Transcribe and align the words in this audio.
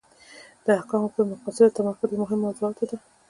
د 0.65 0.67
احکامو 0.79 1.13
پر 1.13 1.23
مقاصدو 1.31 1.75
تمرکز 1.77 2.09
له 2.11 2.17
مهمو 2.21 2.43
موضوعاتو 2.45 2.83
ده. 2.89 2.97